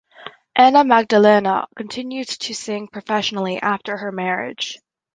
Anna 0.55 0.83
Magdalena 0.83 1.67
continued 1.75 2.27
to 2.27 2.55
sing 2.55 2.87
professionally 2.87 3.61
after 3.61 3.97
her 3.97 4.11
marriage. 4.11 4.79